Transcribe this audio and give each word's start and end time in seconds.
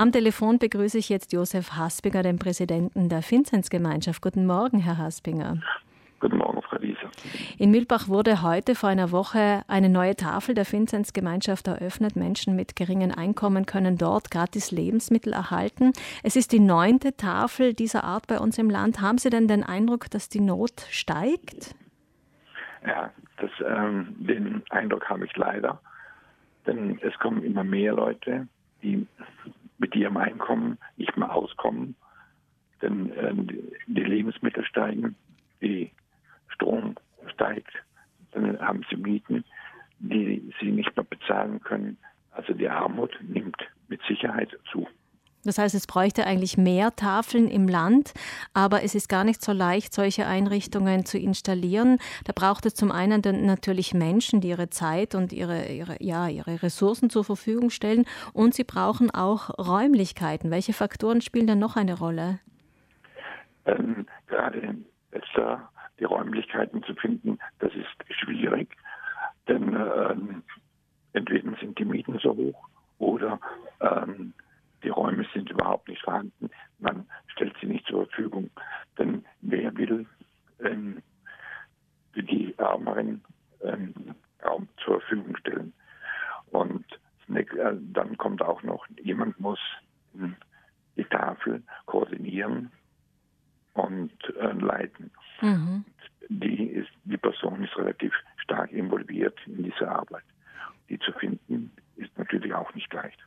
Am 0.00 0.12
Telefon 0.12 0.58
begrüße 0.58 0.96
ich 0.96 1.10
jetzt 1.10 1.30
Josef 1.34 1.72
Haspinger, 1.72 2.22
den 2.22 2.38
Präsidenten 2.38 3.10
der 3.10 3.20
Vinzenzgemeinschaft. 3.20 4.22
Guten 4.22 4.46
Morgen, 4.46 4.78
Herr 4.78 4.96
Haspinger. 4.96 5.58
Guten 6.20 6.38
Morgen, 6.38 6.62
Frau 6.62 6.80
Wiese. 6.80 7.10
In 7.58 7.70
Mühlbach 7.70 8.08
wurde 8.08 8.40
heute 8.40 8.74
vor 8.74 8.88
einer 8.88 9.10
Woche 9.10 9.62
eine 9.68 9.90
neue 9.90 10.16
Tafel 10.16 10.54
der 10.54 10.64
Vinzenzgemeinschaft 10.64 11.68
eröffnet. 11.68 12.16
Menschen 12.16 12.56
mit 12.56 12.76
geringen 12.76 13.12
Einkommen 13.12 13.66
können 13.66 13.98
dort 13.98 14.30
gratis 14.30 14.70
Lebensmittel 14.70 15.34
erhalten. 15.34 15.92
Es 16.22 16.34
ist 16.34 16.52
die 16.52 16.60
neunte 16.60 17.14
Tafel 17.14 17.74
dieser 17.74 18.02
Art 18.02 18.26
bei 18.26 18.38
uns 18.38 18.56
im 18.56 18.70
Land. 18.70 19.02
Haben 19.02 19.18
Sie 19.18 19.28
denn 19.28 19.48
den 19.48 19.64
Eindruck, 19.64 20.08
dass 20.10 20.30
die 20.30 20.40
Not 20.40 20.80
steigt? 20.88 21.74
Ja, 22.86 23.10
das, 23.36 23.50
ähm, 23.62 24.16
den 24.18 24.62
Eindruck 24.70 25.10
habe 25.10 25.26
ich 25.26 25.36
leider. 25.36 25.78
Denn 26.66 26.98
es 27.02 27.12
kommen 27.18 27.44
immer 27.44 27.64
mehr 27.64 27.92
Leute, 27.92 28.48
die 28.82 29.06
mit 29.80 29.96
ihrem 29.96 30.16
Einkommen 30.16 30.78
nicht 30.96 31.16
mehr 31.16 31.34
auskommen. 31.34 31.96
Denn 32.82 33.10
äh, 33.12 33.34
die 33.86 34.04
Lebensmittel 34.04 34.64
steigen, 34.64 35.16
die 35.60 35.90
Strom 36.48 36.94
steigt, 37.26 37.72
dann 38.32 38.60
haben 38.60 38.84
sie 38.88 38.96
Mieten, 38.96 39.44
die 39.98 40.52
sie 40.60 40.70
nicht 40.70 40.94
mehr 40.96 41.04
bezahlen 41.04 41.60
können. 41.60 41.98
Also 42.30 42.52
die 42.52 42.68
Armut 42.68 43.18
nimmt 43.22 43.56
mit 43.88 44.00
Sicherheit 44.06 44.56
zu. 44.70 44.86
Das 45.44 45.58
heißt, 45.58 45.74
es 45.74 45.86
bräuchte 45.86 46.26
eigentlich 46.26 46.58
mehr 46.58 46.94
Tafeln 46.94 47.48
im 47.48 47.66
Land, 47.66 48.12
aber 48.52 48.82
es 48.82 48.94
ist 48.94 49.08
gar 49.08 49.24
nicht 49.24 49.42
so 49.42 49.52
leicht, 49.52 49.94
solche 49.94 50.26
Einrichtungen 50.26 51.06
zu 51.06 51.18
installieren. 51.18 51.98
Da 52.24 52.32
braucht 52.34 52.66
es 52.66 52.74
zum 52.74 52.92
einen 52.92 53.22
natürlich 53.46 53.94
Menschen, 53.94 54.42
die 54.42 54.48
ihre 54.48 54.68
Zeit 54.68 55.14
und 55.14 55.32
ihre, 55.32 55.66
ihre, 55.66 55.96
ja, 56.00 56.28
ihre 56.28 56.62
Ressourcen 56.62 57.08
zur 57.08 57.24
Verfügung 57.24 57.70
stellen 57.70 58.04
und 58.34 58.54
sie 58.54 58.64
brauchen 58.64 59.10
auch 59.10 59.50
Räumlichkeiten. 59.58 60.50
Welche 60.50 60.74
Faktoren 60.74 61.22
spielen 61.22 61.46
da 61.46 61.54
noch 61.54 61.76
eine 61.76 61.98
Rolle? 61.98 62.40
Ähm, 63.64 64.06
gerade 64.26 64.76
letzter 65.12 65.70
die 65.98 66.04
Räumlichkeiten 66.04 66.82
zu 66.82 66.94
finden, 66.94 67.38
das 67.58 67.72
ist 67.74 68.18
schwierig, 68.20 68.76
denn 69.48 69.74
ähm, 69.74 70.42
entweder 71.12 71.56
sind 71.60 71.78
die 71.78 71.84
Mieten 71.84 72.18
so 72.22 72.34
hoch 72.36 72.68
oder 72.98 73.38
ähm, 73.80 74.32
die 74.82 74.88
Räume 74.88 75.26
sind 75.34 75.50
überhaupt 75.50 75.88
nicht 75.88 76.02
vorhanden. 76.02 76.50
Man 76.78 77.06
stellt 77.28 77.54
sie 77.60 77.66
nicht 77.66 77.86
zur 77.86 78.06
Verfügung. 78.06 78.50
Denn 78.98 79.24
wer 79.42 79.76
will 79.76 80.06
ähm, 80.60 81.02
für 82.12 82.22
die 82.22 82.54
Ärmeren 82.58 83.22
ähm, 83.62 83.94
Raum 84.44 84.68
zur 84.84 85.00
Verfügung 85.00 85.36
stellen? 85.36 85.72
Und 86.50 86.84
äh, 87.60 87.76
dann 87.92 88.16
kommt 88.16 88.42
auch 88.42 88.62
noch, 88.62 88.86
jemand 89.02 89.38
muss 89.38 89.60
die 90.96 91.04
Tafel 91.04 91.62
koordinieren 91.86 92.70
und 93.74 94.12
äh, 94.38 94.52
leiten. 94.52 95.10
Mhm. 95.40 95.84
Die, 96.28 96.64
ist, 96.64 96.90
die 97.04 97.16
Person 97.16 97.64
ist 97.64 97.76
relativ 97.76 98.12
stark 98.38 98.72
involviert 98.72 99.38
in 99.46 99.64
diese 99.64 99.88
Arbeit. 99.88 100.24
Die 100.88 100.98
zu 100.98 101.12
finden, 101.12 101.72
ist 101.96 102.16
natürlich 102.18 102.52
auch 102.52 102.74
nicht 102.74 102.92
leicht. 102.92 103.18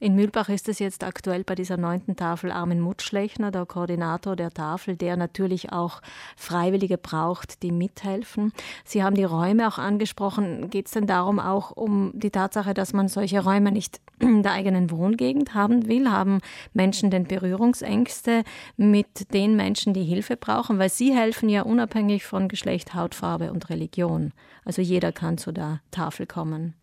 In 0.00 0.14
Mühlbach 0.14 0.48
ist 0.48 0.68
es 0.68 0.78
jetzt 0.78 1.02
aktuell 1.02 1.42
bei 1.42 1.56
dieser 1.56 1.76
neunten 1.76 2.14
Tafel 2.14 2.52
Armin 2.52 2.78
Mutschlechner, 2.78 3.50
der 3.50 3.66
Koordinator 3.66 4.36
der 4.36 4.52
Tafel, 4.52 4.94
der 4.96 5.16
natürlich 5.16 5.72
auch 5.72 6.02
Freiwillige 6.36 6.98
braucht, 6.98 7.64
die 7.64 7.72
mithelfen. 7.72 8.52
Sie 8.84 9.02
haben 9.02 9.16
die 9.16 9.24
Räume 9.24 9.66
auch 9.66 9.78
angesprochen. 9.78 10.70
Geht 10.70 10.86
es 10.86 10.92
denn 10.92 11.08
darum 11.08 11.40
auch 11.40 11.72
um 11.72 12.12
die 12.14 12.30
Tatsache, 12.30 12.74
dass 12.74 12.92
man 12.92 13.08
solche 13.08 13.42
Räume 13.42 13.72
nicht 13.72 14.00
in 14.20 14.44
der 14.44 14.52
eigenen 14.52 14.92
Wohngegend 14.92 15.54
haben 15.54 15.88
will? 15.88 16.08
Haben 16.08 16.42
Menschen 16.74 17.10
denn 17.10 17.24
Berührungsängste 17.24 18.44
mit 18.76 19.34
den 19.34 19.56
Menschen, 19.56 19.94
die 19.94 20.04
Hilfe 20.04 20.36
brauchen? 20.36 20.78
Weil 20.78 20.90
sie 20.90 21.12
helfen 21.12 21.48
ja 21.48 21.62
unabhängig 21.62 22.24
von 22.24 22.46
Geschlecht, 22.46 22.94
Hautfarbe 22.94 23.50
und 23.50 23.68
Religion. 23.68 24.32
Also 24.64 24.80
jeder 24.80 25.10
kann 25.10 25.38
zu 25.38 25.50
der 25.50 25.80
Tafel 25.90 26.28
kommen. 26.28 26.74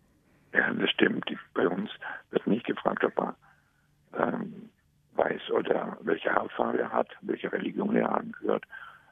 Ja, 0.56 0.72
das 0.72 0.90
stimmt. 0.90 1.30
Bei 1.54 1.68
uns 1.68 1.90
wird 2.30 2.46
nicht 2.46 2.66
gefragt, 2.66 3.04
ob 3.04 3.18
er 3.18 3.36
ähm, 4.18 4.70
weiß 5.14 5.50
oder 5.50 5.98
welche 6.00 6.34
Hautfarbe 6.34 6.75
er 6.86 6.92
hat, 6.92 7.08
welche 7.20 7.52
Religion 7.52 7.96
er 7.96 8.16
angehört. 8.16 8.64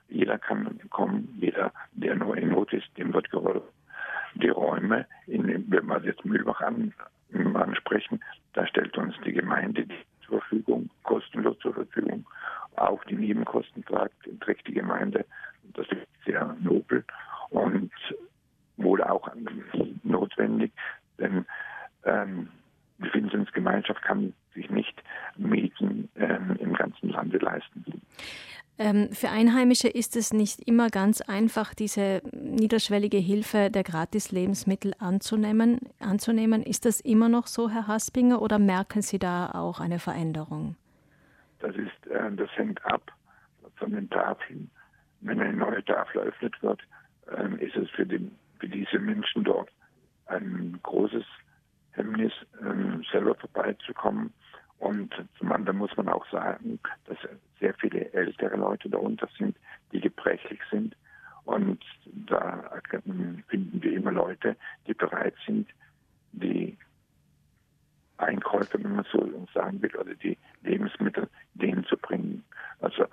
Jeder 0.08 0.38
kann 0.38 0.78
kommen, 0.90 1.36
jeder, 1.40 1.72
der 1.92 2.14
nur 2.14 2.36
in 2.36 2.50
Not 2.50 2.72
ist, 2.72 2.88
dem 2.96 3.12
wird 3.12 3.30
geholfen. 3.30 3.68
Die 4.34 4.48
Räume, 4.48 5.06
in, 5.26 5.70
wenn 5.70 5.86
wir 5.86 6.00
jetzt 6.04 6.24
Mühlbach 6.24 6.60
an, 6.60 6.92
ansprechen, 7.54 8.20
da 8.52 8.66
stellt 8.66 8.96
uns 8.98 9.14
die 9.24 9.32
Gemeinde 9.32 9.86
zur 10.24 10.40
Verfügung, 10.40 10.90
kostenlos 11.02 11.58
zur 11.60 11.74
Verfügung. 11.74 12.26
Auch 12.76 13.02
die 13.04 13.16
Nebenkosten 13.16 13.84
trägt, 13.84 14.66
die 14.66 14.74
Gemeinde. 14.74 15.24
Das 15.74 15.86
ist 15.88 16.06
sehr 16.24 16.56
nobel 16.60 17.04
und 17.50 17.92
wohl 18.76 19.02
auch 19.02 19.28
notwendig, 20.02 20.72
denn 21.18 21.46
ähm, 22.04 22.48
die 22.98 23.12
Vinzenzgemeinschaft 23.12 24.02
kann 24.02 24.34
sich 24.54 24.70
nicht 24.70 25.02
Mieten 25.36 26.08
ähm, 26.16 26.56
im 26.60 26.74
ganzen 26.94 27.10
Lande 27.10 27.38
leisten. 27.38 27.84
Ähm, 28.77 29.10
für 29.12 29.28
Einheimische 29.28 29.88
ist 29.88 30.16
es 30.16 30.32
nicht 30.32 30.66
immer 30.66 30.88
ganz 30.88 31.21
einfach, 31.21 31.75
diese 31.75 32.22
niederschwellige 32.32 33.19
Hilfe 33.19 33.71
der 33.71 33.84
Gratis-Lebensmittel 33.84 34.94
anzunehmen, 34.99 35.78
anzunehmen. 36.00 36.62
Ist 36.62 36.84
das 36.84 37.00
immer 37.00 37.28
noch 37.28 37.47
so, 37.47 37.71
Herr 37.71 37.87
Haspinger, 37.87 38.43
oder 38.43 38.59
merken 38.59 39.03
Sie 39.03 39.21
da 39.21 39.53
auch 39.53 39.78
eine 39.78 40.00
Veränderung? 40.00 40.75
Das, 41.60 41.77
ist, 41.77 42.06
äh, 42.10 42.32
das 42.32 42.50
hängt 42.56 42.84
ab 42.84 43.12
von 43.76 43.93
den 43.93 44.11
Tafeln. 44.11 44.71
Wenn 45.21 45.41
eine 45.41 45.56
neue 45.56 45.84
Tafel 45.84 46.22
eröffnet 46.22 46.61
wird, 46.62 46.81
äh, 47.28 47.65
ist 47.65 47.76
es 47.76 47.88
für, 47.91 48.05
den, 48.05 48.32
für 48.59 48.69
diese 48.69 48.99
Menschen 48.99 49.44
dort 49.44 49.71
ein 50.26 50.81
großes 50.82 51.25
Hemmnis, 51.93 52.32
ähm, 52.61 53.05
selber 53.12 53.37
vorbeizukommen. 53.37 54.32
Und 54.84 55.14
zum 55.38 55.50
anderen 55.50 55.78
muss 55.78 55.96
man 55.96 56.10
auch 56.10 56.28
sagen, 56.30 56.78
dass 57.06 57.16
sehr 57.58 57.72
viele 57.72 58.12
ältere 58.12 58.54
Leute 58.56 58.90
darunter 58.90 59.26
sind, 59.38 59.56
die 59.92 60.00
gebrechlich 60.00 60.60
sind. 60.70 60.94
Und 61.46 61.82
da 62.04 62.70
finden 63.48 63.82
wir 63.82 63.92
immer 63.94 64.12
Leute, 64.12 64.56
die 64.86 64.92
bereit 64.92 65.34
sind, 65.46 65.70
die 66.32 66.76
Einkäufe, 68.18 68.74
wenn 68.84 68.96
man 68.96 69.06
so 69.10 69.46
sagen 69.54 69.80
will, 69.80 69.96
oder 69.96 70.14
die 70.16 70.36
Lebensmittel 70.62 71.30
denen 71.54 71.84
zu 71.86 71.96
bringen. 71.96 72.44
Also 72.80 73.06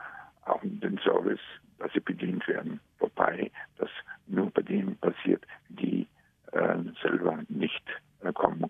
auch 0.43 0.59
den 0.63 0.99
Service, 1.05 1.39
dass 1.79 1.93
sie 1.93 2.01
bedient 2.01 2.45
werden. 2.49 2.81
Wobei 2.99 3.49
das 3.77 3.89
nur 4.27 4.51
bei 4.51 4.61
denen 4.61 4.97
passiert, 4.97 5.45
die 5.69 6.05
äh, 6.51 6.79
selber 7.01 7.39
nicht 7.47 7.83
äh, 8.23 8.33
kommen. 8.33 8.61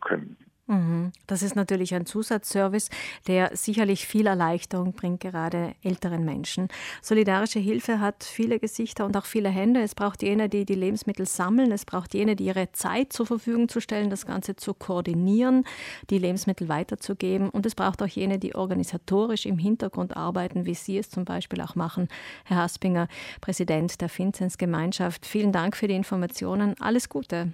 Das 1.28 1.44
ist 1.44 1.56
natürlich 1.56 1.94
ein 1.94 2.06
Zusatzservice, 2.06 2.90
der 3.28 3.56
sicherlich 3.58 4.08
viel 4.08 4.28
Erleichterung 4.28 4.94
bringt, 4.94 5.20
gerade 5.20 5.76
älteren 5.84 6.24
Menschen. 6.24 6.70
Solidarische 7.02 7.60
Hilfe 7.60 8.00
hat 8.00 8.24
viele 8.24 8.58
Gesichter 8.58 9.06
und 9.06 9.18
auch 9.18 9.26
viele 9.26 9.50
Hände. 9.50 9.82
Es 9.82 9.96
braucht 9.96 10.24
jene, 10.24 10.48
die 10.48 10.66
die 10.66 10.76
Lebensmittel 10.76 11.28
sammeln. 11.28 11.72
Es 11.72 11.84
braucht 11.84 12.14
jene, 12.14 12.38
die 12.38 12.46
ihre 12.46 12.72
Zeit 12.72 13.12
zur 13.12 13.26
Verfügung 13.26 13.68
zu 13.68 13.82
stellen, 13.82 14.10
das 14.10 14.26
Ganze 14.26 14.56
zu 14.56 14.74
koordinieren, 14.74 15.66
die 16.10 16.20
Lebensmittel 16.20 16.70
weiterzugeben. 16.70 17.50
Und 17.50 17.66
es 17.66 17.76
braucht 17.76 18.02
auch 18.02 18.08
jene, 18.08 18.40
die 18.40 18.56
organisatorisch 18.56 19.46
im 19.46 19.58
Hintergrund 19.58 20.16
arbeiten, 20.16 20.66
wie 20.66 20.76
Sie 20.76 20.98
es 20.98 21.10
zum 21.10 21.26
Beispiel 21.26 21.60
auch 21.62 21.76
machen. 21.76 22.08
Herr 22.46 22.58
Haspinger, 22.58 23.10
Präsident 23.42 24.00
der 24.00 24.10
Vinzenz 24.10 24.58
Gemeinschaft, 24.58 25.26
vielen 25.26 25.52
Dank 25.52 25.76
für 25.76 25.88
die 25.88 25.96
Informationen. 25.96 26.76
Alles 26.80 27.10
Gute. 27.10 27.52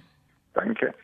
Danke. 0.54 0.94